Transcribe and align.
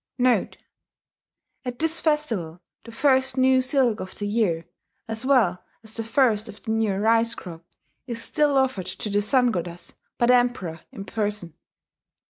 * 0.09 0.17
[*At 0.17 0.57
this 1.77 1.99
festival 1.99 2.59
the 2.85 2.91
first 2.91 3.37
new 3.37 3.61
silk 3.61 3.99
of 3.99 4.17
the 4.17 4.25
year, 4.25 4.65
as 5.07 5.27
well 5.27 5.63
as 5.83 5.95
the 5.95 6.03
first 6.03 6.49
of 6.49 6.63
the 6.63 6.71
new 6.71 6.95
rice 6.95 7.35
crop, 7.35 7.63
is 8.07 8.19
still 8.19 8.57
offered 8.57 8.87
to 8.87 9.11
the 9.11 9.21
Sun 9.21 9.51
goddess 9.51 9.93
by 10.17 10.25
the 10.25 10.33
Emperor 10.33 10.79
in 10.91 11.05
person. 11.05 11.53